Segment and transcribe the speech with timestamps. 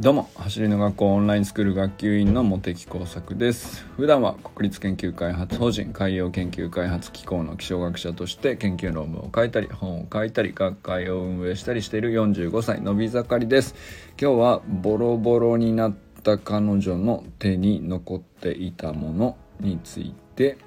[0.00, 3.84] どうも走りの学校オンラインスクール学級委員の茂木耕作です。
[3.96, 13.74] 普段は国立研究開発法人海洋研究開発機構の気象学者として研究論文を書いたり本を書いたり学会を運営したりしている45歳のび盛りです。
[14.22, 20.58] 今日はボロボロになった彼女の手に残っていたものについて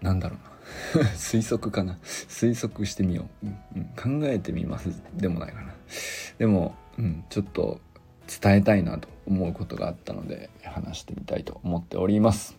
[0.00, 0.36] なんだろ
[0.94, 1.04] うな。
[1.18, 1.98] 推測かな。
[2.04, 5.02] 推測してみよう、うん、考えてみます。
[5.16, 5.74] でもないかな。
[6.38, 7.80] でもうん、ちょっと
[8.40, 12.56] 伝えたいなと思うことがあったので話してみたいと思っております。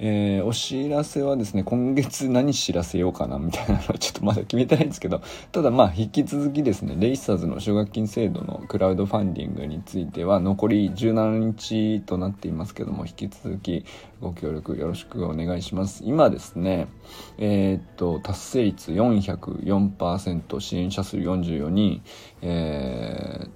[0.00, 13.84] えー、お知らせはですね、今月何知らせようかなみたいなのはちょっとまだ決めてないんですけど、ただまあ引き続きですね、レイサーズの奨学金制度のクラウドファンディングについては残り17日となっていますけども、引き続き
[14.20, 16.04] ご協力よろしくお願いします。
[16.04, 16.86] 今ですね、
[17.38, 22.02] えー、っと、達成率404%、支援者数44人、
[22.42, 23.50] えー、っ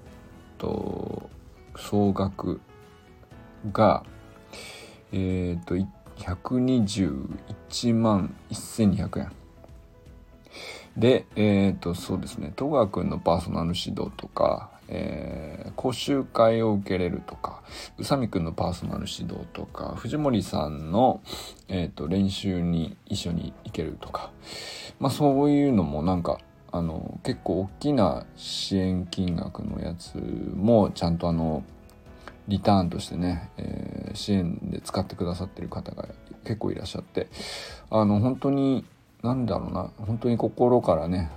[0.58, 1.30] と、
[1.76, 2.60] 総額
[3.72, 4.04] が、
[5.12, 5.76] え、っと、
[6.22, 9.32] 121万1200円。
[10.96, 17.62] で、えっ、ー、と、そうですね、戸川くんのパーソナル指導とか、えー、講習会を受けれるとか、
[17.98, 21.22] 宇佐美くんのパーソナル指導とか、藤森さんの、
[21.68, 24.30] えっ、ー、と、練習に一緒に行けるとか、
[25.00, 26.38] まあそういうのもなんか、
[26.70, 30.16] あの、結構大きな支援金額のやつ
[30.54, 31.64] もちゃんとあの、
[32.48, 36.08] リターンとしてね、えー、支援で使ってくださってる方が
[36.44, 37.28] 結構いらっしゃって
[37.90, 38.84] あの本当に
[39.22, 41.30] 何だろうな本当に心からね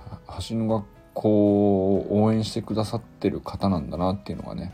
[0.48, 4.72] 橋の学校を応援してくださってる方なんだなっていうのがね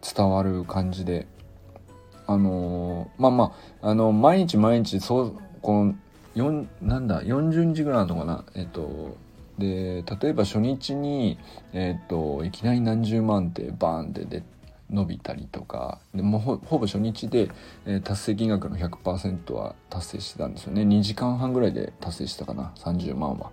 [0.00, 1.26] 伝わる感じで
[2.26, 3.52] あのー、まあま
[3.82, 5.94] ああの毎日毎日そうこの
[6.36, 9.16] 4なんだ40日ぐらいなのかなえっ、と
[9.58, 11.38] で例えば初日に、
[11.72, 14.42] えっ、といきなり何十万ってバーンって出
[14.94, 17.50] 伸びたりとかでもほぼ初日で、
[17.86, 23.50] えー、達成金額の100%は達成してたんですよね2時間半ぐらいで達成したかな30万は。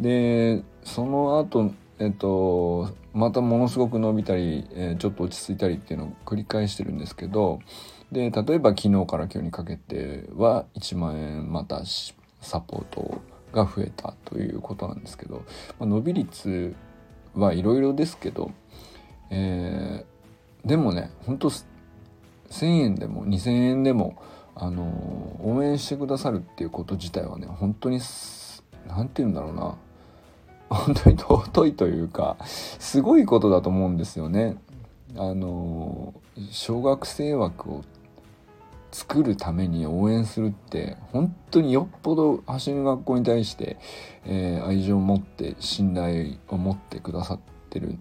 [0.00, 7.60] でその後えっとまたものすごく伸びたり、えー、ちょっと落ち着いたりっていうのを繰り返してるんですけど
[8.10, 11.82] で例えば昨日から今日にかけては1万円また
[12.40, 13.22] サポート
[13.52, 15.44] が増えたということなんですけど、
[15.78, 16.74] まあ、伸び率
[17.34, 18.50] はいろいろですけど、
[19.30, 20.11] えー、
[20.64, 24.16] でもねほんと1,000円でも2,000円でも
[24.54, 24.82] あの
[25.42, 28.00] 応援してくださるっていうこと自体はね本当に
[28.86, 29.76] 何て言うんだろうな
[30.68, 34.56] 本当に尊いというかすごいことだと思うんですよね。
[35.16, 36.14] あの
[36.50, 37.84] 小学生枠を
[38.90, 43.78] 作るために応援するって本当によっぽど走る学校に対して、
[44.24, 47.98] えー、愛情を持って信頼を持ってくださってる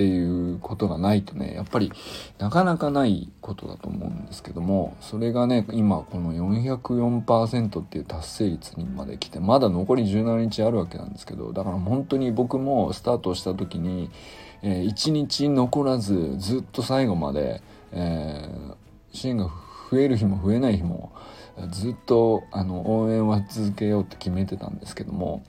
[0.00, 1.92] っていうことがないとねやっぱり
[2.38, 14.10] なかなかないことだと思うんですけどもそれがね今この404%っていう達成率にまで来てまだ残り17日あるわけなんですけどだから本当に僕もスタートした時に、
[14.62, 17.60] えー、1日残らずずっと最後まで、
[17.92, 18.74] えー、
[19.12, 19.50] 支援が
[19.90, 21.12] 増える日も増えない日も
[21.68, 25.44] ずっとあの応援は続けようって決めてたんですけども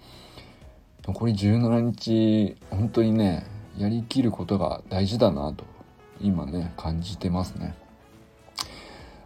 [1.07, 3.45] 残り17日本当にね
[3.77, 5.65] やりきることが大事だなと
[6.19, 7.75] 今ね感じてますね。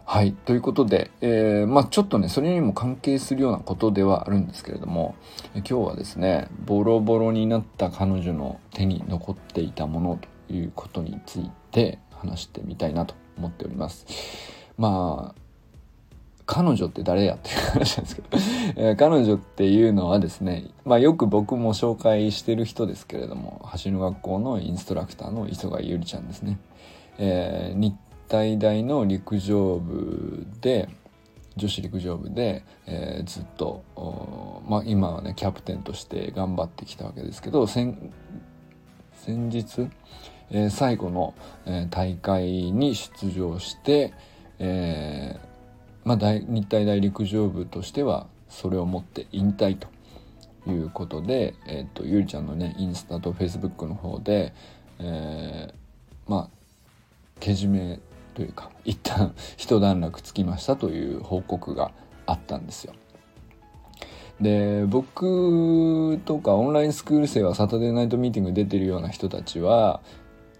[0.08, 0.32] はい。
[0.32, 5.16] ということで、えー、まあちょっとね、それにも関係するようなことではあるんですけれども、
[5.54, 14.06] 今日はですね、ボロボロになった彼女の手に残っていたものということについて話してみたいなと思っております。
[14.78, 15.45] まあ、
[16.46, 26.58] 彼女って誰やっていう話なんですけど、彼女っていうのはですね、まあよく僕も紹介してる人ですけれども、走る学校のインストラクターの磯貝ゆりちゃんですね。
[27.18, 27.94] えー、日
[28.28, 30.88] 体大の陸上部で、
[31.56, 33.82] 女子陸上部で、えー、ずっと、
[34.68, 38.12] まあ今はね、キャプテンとして頑張ってきたわけですけど、先、
[39.14, 39.88] 先日、
[40.50, 41.34] えー、最後の、
[41.64, 44.12] えー、大会に出場して、
[44.58, 45.40] え、
[46.06, 49.88] まあ、日体大陸上部としてはそれをもって引退と
[50.70, 54.54] いうことで、えーと、ゆりちゃんのねインスタとフェイスブックの方で、
[55.00, 56.50] えー、まあ
[57.40, 57.98] けじめ
[58.34, 61.90] というか 一旦一段落つきましたという報告が
[62.24, 62.94] あったんですよ。
[64.40, 70.02] で僕とかオンラインスクール生はサタデーナイトミーティング出てるような人たちは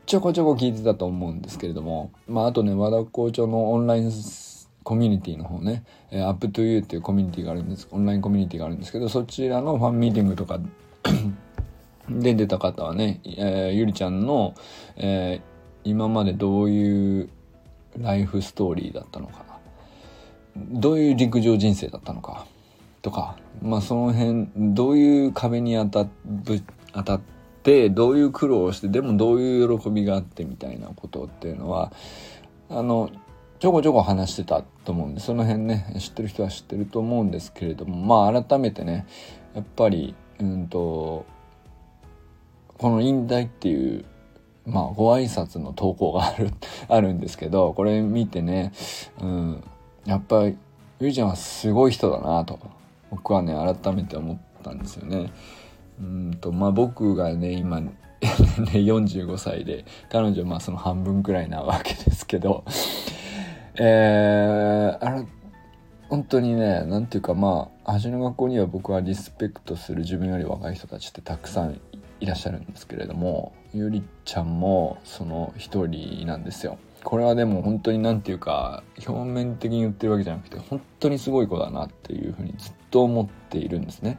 [0.07, 4.56] ちょこちょこ聞いてたと思うんですけれどもまああとね和田校長のオンラインス
[4.87, 10.61] コミュニティの方ね、えー、Up to You っていうコミュニティがあるんです、オンラインコミュニティがあるんですけど、そちらのファンミーティングとか
[12.09, 14.55] で出た方はね、えー、ゆりちゃんの、
[14.97, 17.29] えー、今までどういう
[17.99, 19.59] ライフストーリーだったのかな。
[20.71, 22.47] どういう陸上人生だったのか。
[23.03, 26.11] とかまあその辺どういう壁に当た
[26.93, 27.21] 当たっ
[27.65, 31.93] てどういう苦労をしてでもどういう喜びがあってみたいなことっていうのは
[32.69, 33.11] あの
[33.59, 39.07] ちょこちょこ話してたと思うんでその辺ね知ってる人は知ってると思うんですけれどもまあ改めてね
[39.55, 41.25] やっぱりうんと
[42.77, 44.05] この引退っていう
[44.67, 46.51] まあご挨拶の投稿がある
[46.89, 48.73] あるんですけどこれ見てね、
[49.21, 49.65] うん、
[50.05, 50.59] やっぱり
[51.01, 52.59] ゆいちゃんはすごい人だなと
[53.11, 55.31] 僕はね改めて思ったんですよね。
[55.99, 62.65] うんとまあ僕がね今 ね45歳で彼女まあその半分くらいなわけですけど
[63.79, 65.27] えー、あれ
[66.09, 71.81] 本当にね何ていうかまあ橋の学校には僕はリスペクトする自分より若い人たちってたくさん
[72.21, 76.79] いらっしゃるんですけれどもゆりちゃんもその一人なんですよ。
[77.05, 84.19] これはでも本当に何て言うか表面的に言ってるわけじゃなくて本当にすごい子だなっていうふうにずっと思っているんですね。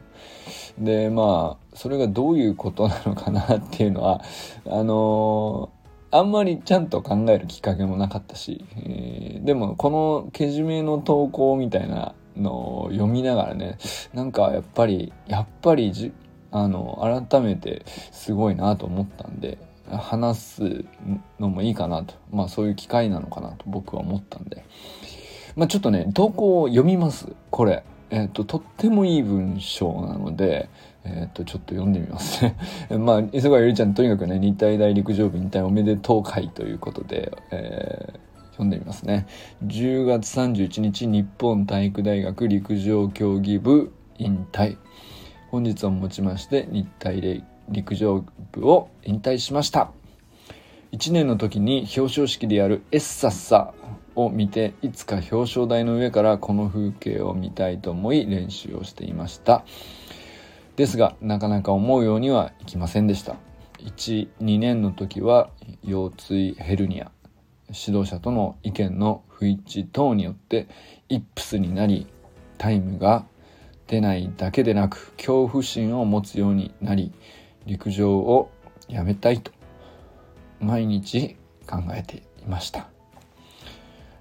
[0.78, 4.22] でまあそれがどういうことなのかなっていうのは
[4.66, 5.70] あの
[6.10, 13.78] あんまりちゃんと考えるきっかけもなかったし、えー、でもこのけじめの投稿みたいなのを読みながらね
[14.14, 16.12] なんかやっぱりやっぱりじ
[16.50, 19.58] あの改めてすごいなと思ったんで
[19.90, 20.84] 話す
[21.38, 22.14] のもいいかなと。
[22.30, 24.64] まあそういう機会なのかなと僕は思ったんで。
[25.56, 27.84] まあちょっとね投稿を読みますこれ。
[28.10, 30.68] えっ、ととってもいい文章なので
[31.04, 32.56] えっ、とちょっと読んでみますね。
[32.98, 38.18] まあ磯貝ゆりちゃんとにかくね日体大陸上部引退おめでとう会ということで、えー、
[38.52, 39.26] 読んでみますね。
[39.66, 44.76] 10月31日日本体育大学陸上競技部引退。
[45.50, 49.90] 本日をもちまして日体陸上部を引退しました。
[50.92, 53.72] 1年の時に表彰式でやるエッサッサ。
[54.18, 59.64] を見ていつか表彰台の上からこの風景を見たいと思い練習をしていました。
[60.74, 63.36] ですがなかなか思うようにはいきませんでした。
[63.78, 65.50] 12年の時は
[65.84, 67.12] 腰椎ヘルニア。
[67.68, 70.68] 指導者との意見の不一致等によって
[71.08, 72.06] イップスになり
[72.56, 73.26] タイムが
[73.86, 77.12] 出ないだけでなく恐怖心を持つようになり
[77.66, 78.50] 陸上を
[78.88, 79.52] やめたいと
[80.60, 81.36] 毎日
[81.66, 82.97] 考えていました。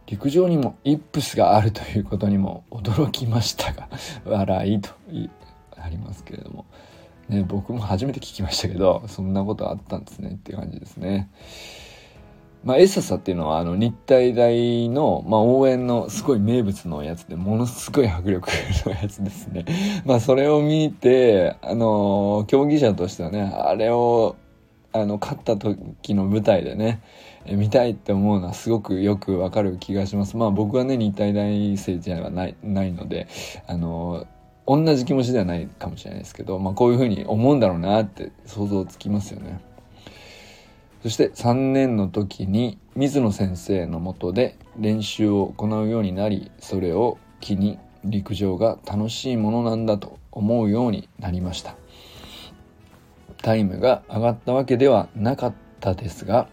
[0.07, 3.89] 陸上にもイップスがあるということにも驚きましたが
[4.25, 4.89] 笑いと
[5.77, 6.65] ありますけれども、
[7.29, 11.29] ね、僕も初めて聞きましたけどそんなことあったんですねって感じですね。
[12.63, 18.49] まあ、エササっていうのはあの日体大の、まあ、応援のすごい名物のやつでものすごい迫力
[18.85, 19.65] のやつですね。
[20.05, 24.35] まあそれを見てあの競技者としてはねあれを
[24.91, 27.01] あの勝った時の舞台でね
[27.55, 30.37] 見たいって思うのはすごくよくわかる気がします。
[30.37, 33.27] まあ僕はね日体大生じゃないないので
[33.67, 34.27] あの
[34.65, 39.61] 同じ気持ちではないかもしれないですけど、まあ、こういうふうに思うんだろうなって想像つきますよね。
[41.03, 51.75] そして3年の時に水野先生のもとで練習を行うようになりそれを機に陸上が楽しいものなんだと思うようになりました
[53.41, 56.47] タイムが上がったわけではなかったですが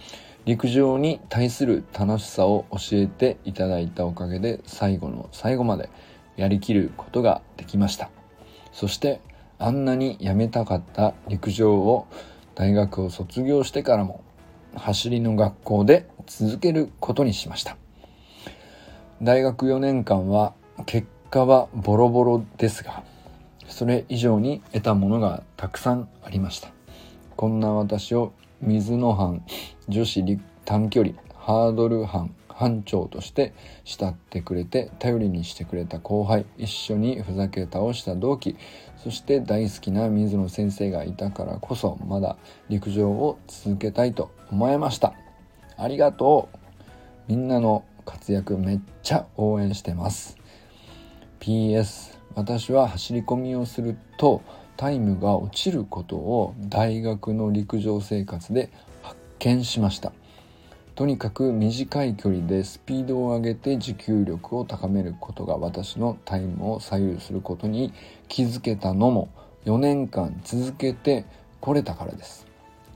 [0.45, 5.89] 陸上に対する楽しさを教えていただいたおかげで最後の最後まで
[6.37, 8.11] やりきることができました。
[8.73, 9.21] そして
[9.59, 12.07] あんなにやめたかった陸上を
[12.55, 14.23] 大学を卒業してからも
[14.75, 17.77] 走りの学校で続けることにしました。
[19.23, 20.53] 大学4年間は
[20.87, 23.03] 結果はボロボロですが
[23.69, 26.69] それ以上に得たものがたくさんありました。
[27.37, 29.43] こんな私を水の班
[29.89, 33.53] 女子短距離ハードル班班長として
[33.85, 38.57] 慕ってくれて頼りにしてくれた後輩一緒にふざけ倒した同期
[39.03, 42.37] そして大好きな水野先生がいたからこそまだ
[42.69, 45.15] 陸上を続けたいと思えました。
[45.77, 46.59] ありがとう
[47.29, 50.39] みんなの活躍めっちゃ応援してます。
[51.41, 54.43] PS 私は走り込みをすると
[54.77, 58.71] タイムが落ちることを大学の陸上生活で
[59.45, 60.13] 見しました。
[60.95, 67.93] とにかく短い距離でスピードを上げて持久力を高めることが私のタイムを左右することに
[68.29, 69.29] 気づけたのも
[69.67, 71.27] 4年間続けて
[71.61, 72.47] これたからです。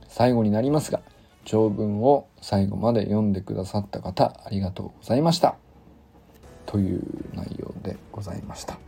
[0.08, 1.02] 最後になりますが
[1.44, 5.56] 長文を最後まで読んでくださった方ありがとうございました。
[6.64, 7.02] という
[7.34, 8.78] 内容でございました。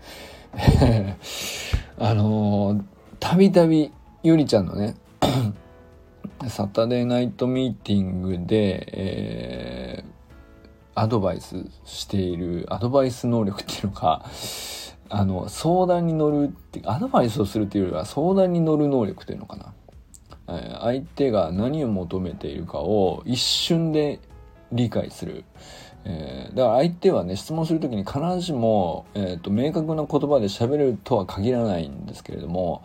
[1.98, 2.84] あの
[3.18, 4.94] たびたびゆりちゃんのね
[6.48, 14.24] サタデーナイトミーティングで、えー、アドバイスしているアドバイス能力っていうのか
[15.10, 19.74] あの相談に乗るってアドバイスをするっていうよりは相談に乗る能力っていうのかな、
[20.48, 24.20] えー、相手が何を求めているかを一瞬で
[24.72, 25.44] 理解する、
[26.04, 32.82] えー、だから相手はね質問する時に必ずしも、えーと、明確な言葉で喋るとは限らないんですけれども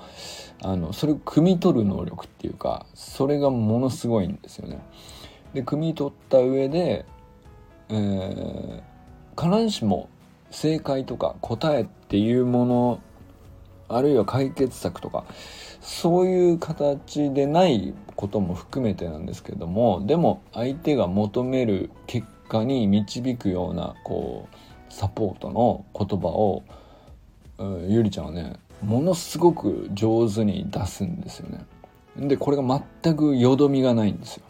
[0.62, 4.80] あのそれを汲み取る能力っていうかそれがものすごいんですよね。
[5.54, 7.06] で汲み取った上で、
[7.90, 10.10] えー、必ずしも
[10.52, 13.00] 正解とか答えっていうもの
[13.88, 15.26] あるいは解決策とか
[15.80, 26.64] そういう形でないことも含めてなんですけどもでも相手が求める結果に導くようなこうサポートの言葉を
[27.88, 31.66] ゆりちゃんはねものすごく上手に出すんですよね。
[32.18, 32.64] でこれが
[33.04, 34.44] 全くよどみがないんですよ。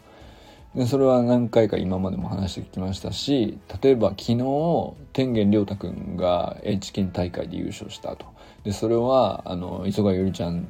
[0.76, 8.26] でそれは何回か今までも話してきましたし例えば昨日天元亮太くんが愛知県大会で優勝したと
[8.62, 10.68] でそれはあの磯貝ゆりちゃん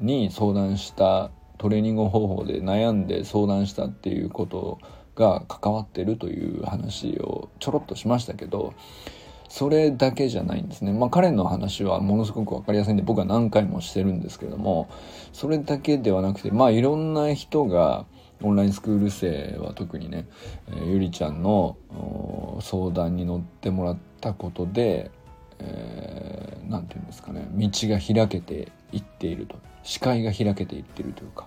[0.00, 4.78] に相談したトレーニング方法で悩んで相談したっていうこと
[5.14, 8.74] が関わってるという話をちょろっとしましたけど
[9.48, 10.92] それだけじゃないんですね。
[10.92, 14.88] まあ彼の話はものすごく分かりやすいんで僕は何回もしてるんですけども
[15.32, 18.04] それだけではなくてまあいろんな人が
[18.42, 20.26] オンラインスクール生は特にね、
[20.68, 21.76] えー、ゆりちゃんの
[22.60, 25.10] 相談に乗ってもらったことで
[25.58, 31.46] 何、えー、て言うんですかね道が開けていっていると視界が開けていっているというか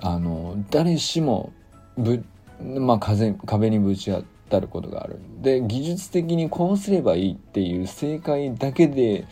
[0.00, 1.52] あの誰しも
[1.96, 2.24] ぶ、
[2.62, 9.26] まあ、風壁にぶち当たることがあるで技術的にこうすればいいっていう正解だけで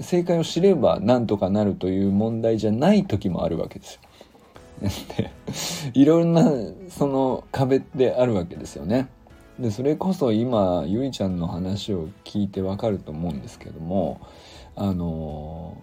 [0.00, 4.00] 正解を知ればなんとかなるという問題じゃない時もあるわけですよ。
[5.16, 5.30] で
[5.92, 6.50] いろんな
[6.88, 9.08] その壁ってあるわけですよね。
[9.58, 14.20] でそれこそ今ゆいちゃんの話を聞いてわかると思うんですけども
[14.74, 15.76] あの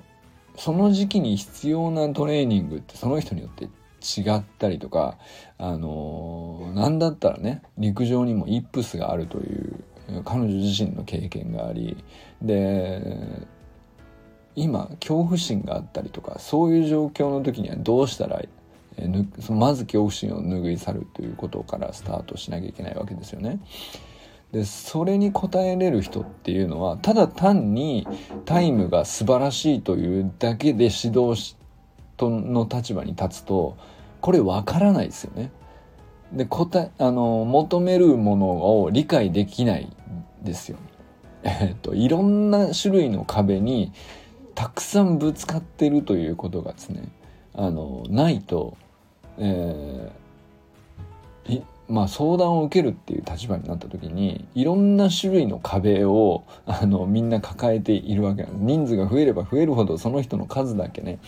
[0.56, 3.70] その時期に必要なトレーニングってその人によって
[4.08, 5.18] 違ったりとか
[5.58, 9.84] あの何だったらね陸上にもイップスがあるという
[10.24, 11.98] 彼女自身の経験があり
[12.42, 13.46] で
[14.56, 18.42] 今恐怖心があったりとかそういう状況の時にはどうしたら
[19.50, 23.60] まず恐怖心を拭い去るということからスタートしなきゃいけないわけですよね。
[24.52, 28.08] でそれに応えれる人っていうのはただ単に
[28.46, 31.58] タイムが素晴らしいというだけで指導し
[32.16, 33.78] との立場に立つと
[34.22, 35.52] これわからないですよね。
[36.34, 39.96] で答えあの求めるものを理解できない
[40.44, 40.78] ですよ。
[41.44, 43.92] えっといろんな種類の壁に
[44.56, 47.10] たくさんぶつかってるということがですね
[47.54, 48.76] あのないと
[49.38, 61.20] えー、まあ、相談を受けるっていう立場になった時にいろんな種類の壁をあのみんな抱えているわけなんです人数が増えれば増えるほどその人の数だけね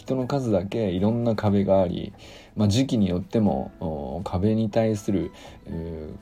[0.00, 2.14] 人の数だけいろんな壁があり、
[2.56, 5.30] まあ、時期によっても壁に対する、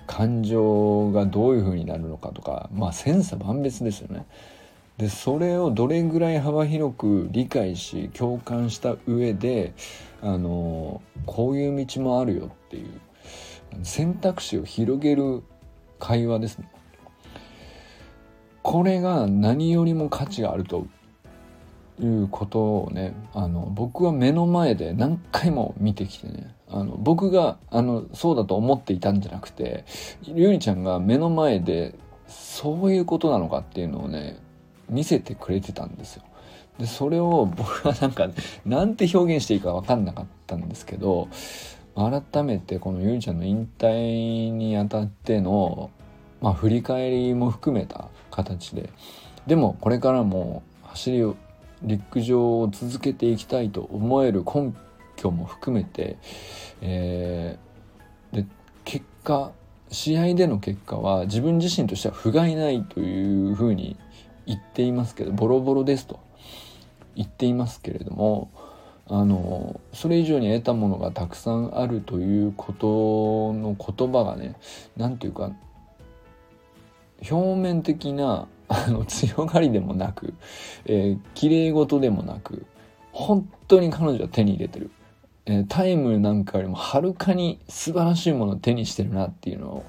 [0.09, 4.27] 感情がどういうふうになるのかとかまあ千差万別ですよね。
[4.97, 9.75] でそれをどれぐらい幅広く理解し共感した上で
[10.23, 12.89] あのこういう道もあるよっていう
[13.85, 15.45] 選択肢を広げる
[16.01, 16.69] 会話ですね
[18.65, 20.89] これが何よりも価値があると
[22.01, 29.85] いうことをねあの僕は目の前で何回も見てきてねあの僕があのそうだと思っていたんじゃなくて
[30.23, 31.95] ゆりちゃんが目の前で
[32.29, 34.39] そういうことなのかっていうのをね
[34.89, 36.23] 見せてくれてたんですよ。
[36.79, 38.29] でそれを僕はなんか
[38.65, 41.29] なんて表現していいか分かんなかったんですけど
[41.97, 45.91] 改めてこのゆりちゃんの引退にあたっての、
[46.41, 48.91] まあ、振り返りも含めた形で
[49.49, 51.37] でもこれからも走りを
[51.83, 54.73] 陸上を続けていきたいと思える根
[55.17, 56.17] 拠も含めて、
[56.81, 58.47] えー、で
[58.85, 59.53] 結果
[59.91, 63.97] 試合での結果は自分自身としては不甲斐ないというふうに
[64.47, 66.21] 言っていますけどボロボロですと
[67.15, 68.51] 言っていますけれども
[69.07, 74.55] あのそれ以上に得たものがたくさんあるということの言葉がね
[74.97, 75.53] 何て言うか
[77.31, 80.35] 表面的なあの強がりでもなく、
[80.85, 82.67] えー、綺麗事でもなく
[83.13, 84.91] 本当に彼女は手に入れてる、
[85.47, 89.85] えー、タイムなんかよりもはるかに素晴らしいものを手にしてるなっていうのを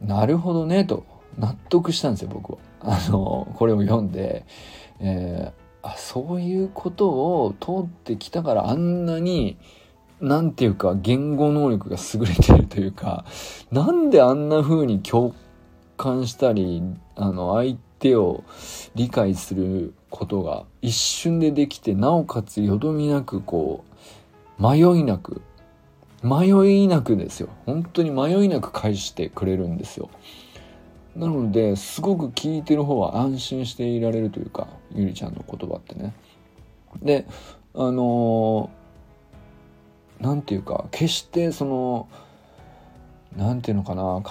[0.00, 1.04] なるほどねと
[1.38, 2.58] 納得したんですよ僕は。
[2.82, 4.46] あのこれを読んで、
[5.00, 9.58] えー、あそういうことを通ってきたからあんなに
[10.20, 13.24] なんていうか言語能力が優れてるというか
[13.70, 15.34] なんであんな風に共
[16.00, 16.82] 感したり
[17.14, 18.42] あの相手を
[18.94, 23.84] 理解することが一瞬でできてなおかつよどみなくこ
[24.58, 25.42] う迷いなく
[26.22, 27.50] 迷いなくですよ。
[27.66, 30.08] 本当に迷いなく返してくれるんですよ。
[31.16, 36.14] なのですごく聞いてる方は安心していられるというかゆりちゃんの言葉ってね。
[37.02, 37.26] で
[37.74, 38.70] あの
[40.18, 42.08] 何て言うか決してその
[43.36, 44.22] 何て言うのかな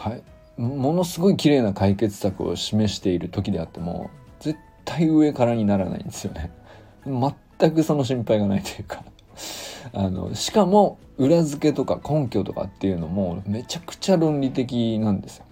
[0.59, 4.09] ものすごい綺麗な解決策を示している時であっても
[4.41, 6.51] 絶対上からにならないんですよね。
[7.05, 9.03] 全くその心配がないというか。
[9.93, 15.45] あのしかも裏付けとか根拠とかっていうのもめちゃくちゃ論理的なんですよ。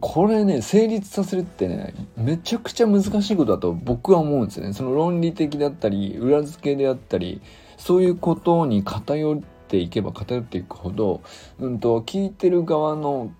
[0.00, 4.72] これね成立させるってねめちゃくちゃ難しいことだと僕は思うんですよね。
[4.72, 7.42] その論理的であったり裏付けであったり
[7.76, 11.22] そういうことに偏っていけば偏っていくほど、
[11.58, 13.32] うんと、聞いてる側の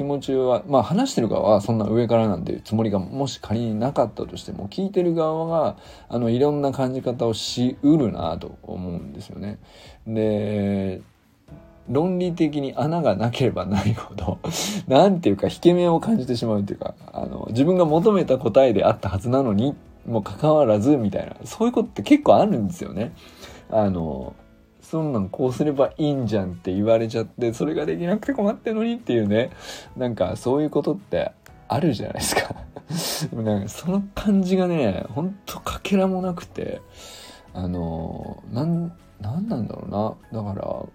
[0.00, 5.76] 気持ちはまあ話してる側はそんな上からなんていうつもりがもし仮になかったとしても聞いてる側が
[6.08, 9.58] あのいろんな感じ方をしうるなと思うんですよね。
[10.06, 11.02] で
[11.90, 14.38] 論理的に穴がなければないほど
[14.88, 19.76] 何ていうか引け目を感じてしまうっていうかあの自分が求めた答えであったはずなのに
[20.06, 23.12] もかかわらずみたいなそういうことって結構あるんですよね。
[23.70, 24.32] あの
[24.90, 29.50] そんなんこうすればいいんじゃんって言われちゃってそれができなくて困ってんのにっていうね
[29.96, 31.32] なんかそういうことって
[31.68, 32.54] あるじゃないですか
[33.32, 36.80] なんかその感じがねほんとかけらもなくて
[37.54, 40.86] あのなんなんなんだろうなだから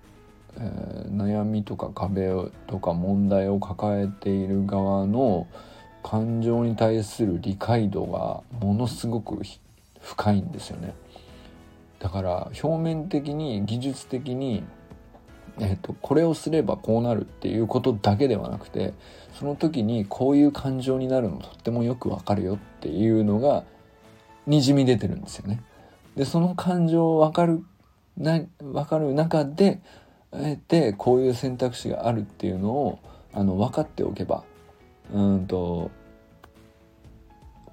[0.58, 2.30] えー、悩みとか壁
[2.68, 5.48] とか問題を抱えている側の
[6.02, 9.42] 感情に対する理解度がものすごく
[10.02, 10.94] 深いんですよね。
[12.06, 14.64] だから表面的に技術的に、
[15.60, 18.94] えーと、これをすればこうなるっていうことだけではなくて
[19.34, 23.64] その時にこういう感情になるのとってもよくわかるよっていうのが
[24.46, 25.64] にじみ出てるんですよね。
[26.16, 27.64] でその感情をわかる
[28.18, 29.82] な分かる中で
[30.32, 33.00] えてこういう選択肢があるっていうのを
[33.34, 34.44] あの分かっておけば
[35.12, 35.90] うんと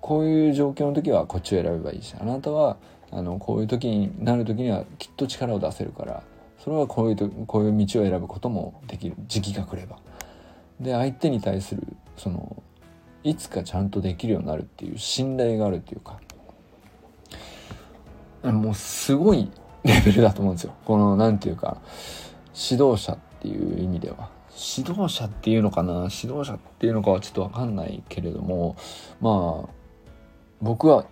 [0.01, 2.79] こういう状況の時はこっちを選べばいいしあなたは
[3.13, 6.23] あのこういう時になる時にはきっと力を出せるから
[6.59, 9.99] それはこういうとこういう道を選ぶこともできる時期が来れば。
[10.81, 11.83] で相手に対する
[12.17, 12.61] その
[13.23, 16.19] いつかちゃんとできるようになるっていう信頼があるっていうか
[18.43, 19.49] もうすごい
[19.85, 20.75] レベルだと思うんですよ。
[20.85, 21.77] この何て言うか
[22.71, 26.09] 指導者っていう意味では指導者っていうのかな？
[26.11, 28.77] 指導者っていうのかはちょっと分かんないけれども
[29.21, 29.71] まあ
[30.61, 31.07] 僕は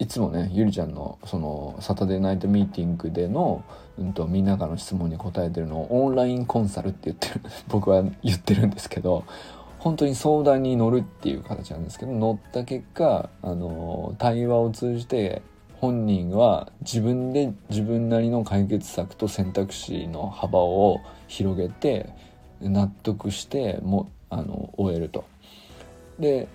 [0.00, 3.62] いつもねゆりちゃんのそのサタデーナイトミーティングでの、
[3.98, 9.24] うんと、みんなからの質問に答えてるのをオンラインコンサルって言ってる 僕は言ってるんですけど
[9.78, 15.42] 本当に相談に乗るっていう形なんですけど乗った結果あの対話を通じて
[15.80, 22.08] 本人は自分で自分なりの解決策と選択肢の幅を広げて
[22.62, 25.24] 納得してもあの終えると。
[26.18, 26.48] で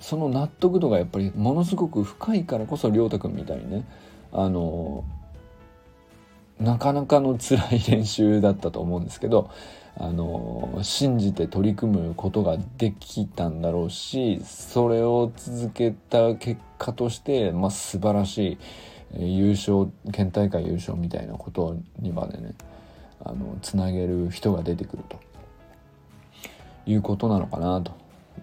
[0.00, 3.84] その納得度がやっぱりものすごく深いからこそ亮太君みたいにね
[4.32, 5.04] あの
[6.58, 9.50] なかなかの辛い練習だったと思うんですけど
[9.96, 18.58] あの信じて取り組むことができたんだろうしそれを続けた結果として、まあ、素晴らし
[19.18, 22.54] い優勝県大会優勝みたいなことにまでね
[23.22, 25.20] あのつなげる人が出てくると
[26.86, 27.92] いうことなのかなと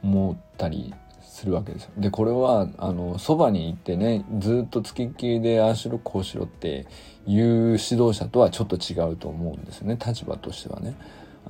[0.04, 0.94] 思ったり
[1.38, 1.92] するわけですよ。
[1.98, 6.88] でこれはあのそばに行ってねずっとつきっきりでああしろこうしろって
[7.28, 10.96] いう指導者とはちょっと違うと思うんですよね立場としてはね。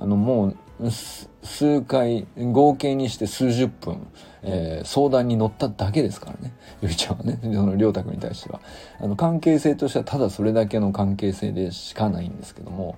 [0.00, 0.90] あのもう
[1.42, 4.06] 数回合計にして数十分、
[4.42, 8.60] えー、相談に乗っただけですからねゆりちゃんはねその亮太君に対しては
[9.00, 12.96] あの関係性としてはただそれだけの関係性でしかないんですけども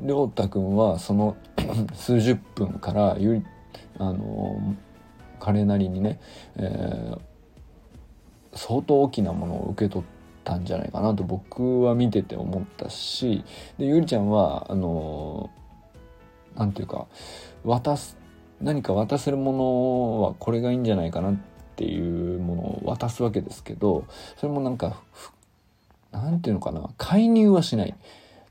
[0.00, 1.36] 亮太君はその
[1.94, 3.44] 数十分からゆり
[3.98, 4.74] あの
[5.40, 6.20] 彼なりにね、
[6.56, 7.20] えー、
[8.54, 10.08] 相当大きなものを受け取っ
[10.44, 13.44] たんじゃないかなと僕は見てて思ったし
[13.78, 15.50] でゆりちゃんはあの
[16.56, 17.06] 何て言うか
[17.64, 18.16] 渡す
[18.60, 21.36] 何か渡せるものはこれがいいんじゃないかなっ
[21.76, 24.04] ていうものを渡すわけですけど
[24.36, 25.00] それもなんか
[26.12, 27.94] 何て言うのかな介入はしない。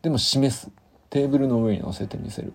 [0.02, 0.72] でも示す。
[1.10, 2.54] テーブルの上に乗せてみせる。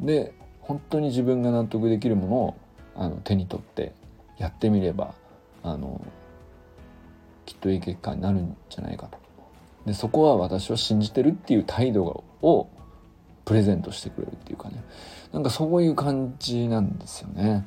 [0.00, 2.54] で本当に自分が納得できるものを
[2.94, 3.92] あの手に取って
[4.38, 5.14] やってみれば
[5.62, 6.00] あの
[7.46, 9.18] きっといい結果になるんじゃないかと。
[9.86, 12.68] でそこは私は信じてるっていう態度を
[13.44, 14.82] プレゼントしてくれるっていうかね。
[15.32, 17.66] なんかそういう感じなんですよね。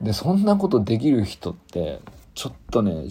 [0.00, 2.00] でそんなことできる人って
[2.34, 3.06] ちょっとね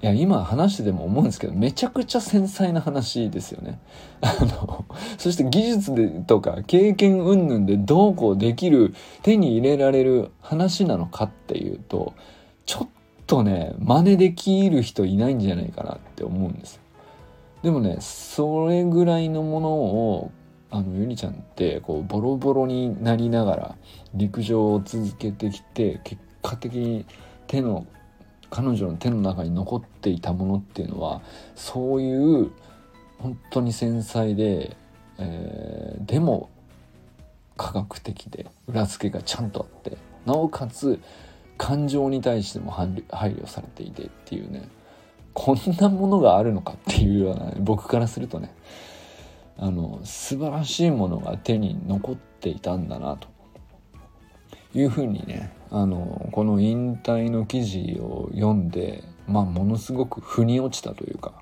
[0.00, 3.80] いや、今話してても思うんですけど、めちゃくちゃ繊細な話ですよね。
[4.22, 4.84] あの、
[5.16, 12.12] そして技術でとか経験云々でどうこうできる、手に入れられる話なのかっていうと、
[12.64, 12.88] ちょっ
[13.26, 16.82] とね、真似できる人いないんじゃないかなって思うんですよ。
[17.64, 20.30] でもね、それぐらいのものを、
[20.70, 23.74] あの、ゆりちゃんって、こう、ボロボロになりながら
[24.14, 27.04] 陸上を続けてきて、結果的に
[27.48, 27.84] 手の
[28.50, 31.20] 彼女の手の中に残っていたものっていうのは
[31.54, 32.50] そういう
[33.18, 34.76] 本当に繊細で、
[35.18, 36.50] えー、でも
[37.56, 41.00] 科学的で裏付けがちゃんとあってなおかつ
[41.56, 44.68] 感情に対しても配慮されていてっていうね
[45.34, 48.54] こんなものがあるのかっていうような、ね、僕からするとね
[49.58, 53.28] あの素晴らしいものが手に残っていたんだなと
[54.72, 61.32] いうふうにねあのこの引退の記事を読んで、まあ、ものすごく腑に落ちたというか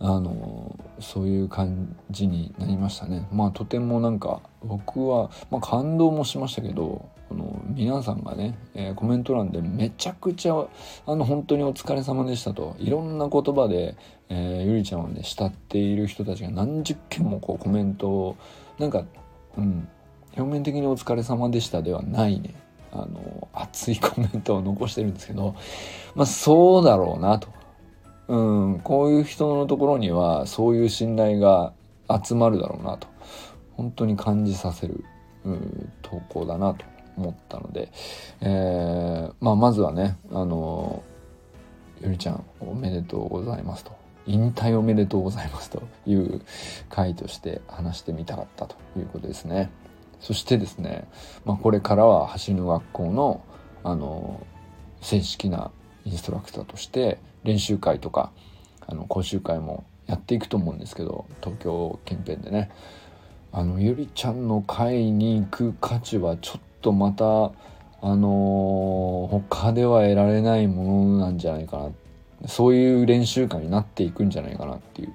[0.00, 3.26] あのそういう感じになりましたね。
[3.32, 10.66] まあとてもなんか僕は、まあ、感動もしましたけどこの皆さんがね、えー、コメント欄でめちゃくちゃ
[11.06, 13.96] あの本当にお疲れ様でしたといろんな言葉で、
[14.28, 18.36] えー、ゆりちゃんをね慕っている人たちが何十件もこうコメントを
[18.78, 19.04] なんか
[19.56, 19.88] うん
[20.36, 22.54] 表面的にお疲れ様でしたではないね
[22.92, 25.54] あの熱いコメントを残してるんですけど
[26.14, 27.48] まあそうだろうなと、
[28.28, 28.36] う
[28.76, 31.72] ん、こういう人のところにはそういう信頼が
[32.08, 33.06] 集まるだろうなと。
[33.78, 35.04] 本当に感じさせる、
[35.44, 36.84] うん、投稿だなと
[37.16, 37.92] 思ったので、
[38.40, 41.04] えー、まあ、まずはねあの
[42.02, 43.96] ゆりちゃんおめでとうございますと。
[44.26, 46.42] 引退おめでとうございますという
[46.90, 49.70] 回として話してみたかったということですね。
[50.20, 51.08] そしてですね、
[51.44, 53.44] まあ、これからは走る学校の
[53.84, 54.46] あの
[55.00, 55.70] 正式な
[56.04, 58.32] インストラクターとして練習会とか
[58.86, 62.70] あの講習会もやっていくと思うんですけど東京近辺でね。
[63.50, 72.48] あのゆりちゃんの会に行く価値はちょっとまたあの他では得られないものなんじゃないかな。
[72.48, 75.14] そういう練習会になっていくんじゃないかなっていう。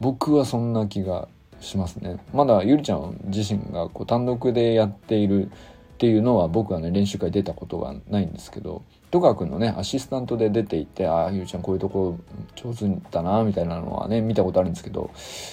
[0.00, 1.28] 僕はそんな気が
[1.60, 2.18] しますね。
[2.32, 5.50] まだゆりちゃん自身がこう単独でやっているっ
[5.98, 12.18] ていうのは僕はね練習会出たことがないんですけど戸川君のねアシスタントで出ていてああゆりちゃんこういうとこ
[12.54, 15.10] 上手だなみたいなのはね見たことあるんですけど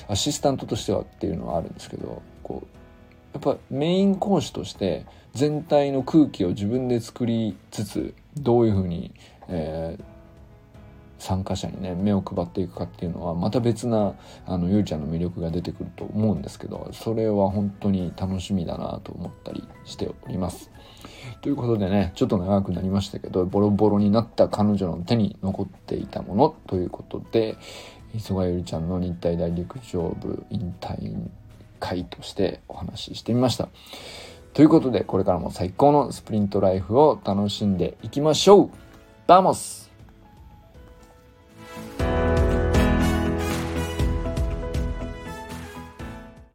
[0.08, 2.67] アシスタントとしてはっていうのはあるんですけどこう
[3.34, 9.12] やっぱメイン講師として全体の空気を自分で作りつつどういうふうに、
[9.50, 10.04] えー、
[11.19, 14.13] 参加者にね目を配っていくかっていうのはまた別な
[14.45, 20.71] あのゆうちゃんの魅力が出てくると思うんですけどそれは本当に楽しみだなと思ったりしております。
[21.41, 27.58] ということでねちょっと長くなりましたけどボロボロになった彼女の手に残っていたものということで
[28.15, 31.30] 磯貝ゆりちゃんの日体大陸上部引退
[31.80, 33.69] 回としてお話ししてみました。
[34.53, 38.69] ということでこれからも最高のスプリントライフを楽しんでいきましょう
[39.28, 39.87] vamos